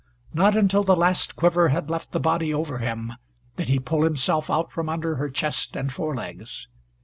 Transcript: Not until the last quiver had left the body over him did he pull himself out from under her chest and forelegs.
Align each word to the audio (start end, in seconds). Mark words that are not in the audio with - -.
Not 0.33 0.57
until 0.57 0.83
the 0.83 0.95
last 0.95 1.35
quiver 1.35 1.67
had 1.69 1.91
left 1.91 2.11
the 2.11 2.19
body 2.19 2.51
over 2.51 2.79
him 2.79 3.13
did 3.57 3.69
he 3.69 3.77
pull 3.77 4.01
himself 4.01 4.49
out 4.49 4.71
from 4.71 4.89
under 4.89 5.17
her 5.17 5.29
chest 5.29 5.75
and 5.75 5.93
forelegs. 5.93 6.67